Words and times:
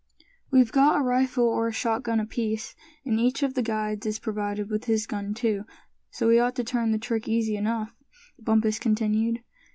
"We've 0.49 0.71
got 0.71 0.97
a 0.99 1.03
rifle 1.03 1.43
or 1.45 1.67
a 1.67 1.71
shotgun 1.71 2.19
apiece; 2.19 2.73
and 3.05 3.19
each 3.19 3.43
of 3.43 3.53
the 3.53 3.61
guides 3.61 4.07
is 4.07 4.17
provided 4.17 4.67
with 4.71 4.85
his 4.85 5.05
gun 5.05 5.35
too, 5.35 5.63
so 6.09 6.27
we 6.27 6.39
ought 6.39 6.55
to 6.55 6.63
turn 6.63 6.91
the 6.91 6.97
trick 6.97 7.27
easy 7.27 7.55
enough," 7.55 7.95
Bumpus 8.39 8.79
continued. 8.79 9.43